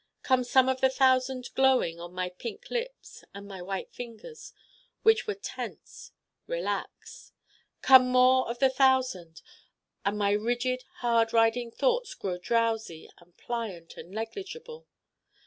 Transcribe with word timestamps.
come 0.23 0.43
some 0.43 0.67
of 0.67 0.81
the 0.81 0.89
Thousand 0.89 1.51
glowing 1.53 1.99
on 1.99 2.11
my 2.11 2.29
pink 2.29 2.71
lips, 2.71 3.23
and 3.35 3.47
my 3.47 3.61
white 3.61 3.93
fingers, 3.93 4.51
which 5.03 5.27
were 5.27 5.35
tense, 5.35 6.11
relax 6.47 7.33
come 7.83 8.07
more 8.09 8.49
of 8.49 8.57
the 8.57 8.71
Thousand, 8.71 9.43
and 10.03 10.17
my 10.17 10.31
rigid 10.31 10.85
hard 11.01 11.33
riding 11.33 11.69
thoughts 11.69 12.15
grow 12.15 12.39
drowsy 12.39 13.11
and 13.19 13.37
pliant 13.37 13.95
and 13.95 14.09
negligible. 14.09 14.87